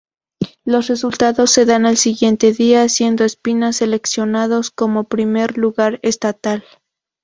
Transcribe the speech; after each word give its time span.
Los 0.65 0.87
resultados 0.87 1.51
se 1.51 1.65
dan 1.65 1.85
al 1.85 1.95
siguiente 1.95 2.53
día, 2.53 2.89
siendo 2.89 3.23
Espina 3.23 3.71
seleccionados 3.71 4.71
como 4.71 5.03
primer 5.03 5.59
lugar 5.59 5.99
estatal. 6.01 6.63